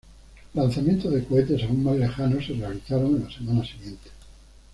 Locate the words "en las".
3.17-3.35